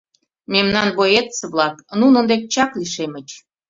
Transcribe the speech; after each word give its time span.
Мемнан 0.53 0.87
боец-влак 0.97 1.75
нунын 1.99 2.25
дек 2.31 2.41
чак 2.53 2.71
лишемыч. 2.79 3.27